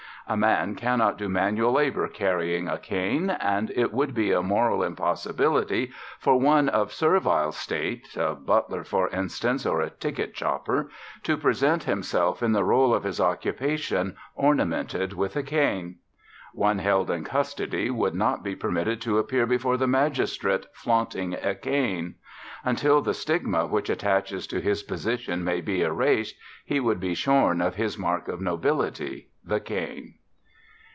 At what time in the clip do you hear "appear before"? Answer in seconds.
19.17-19.73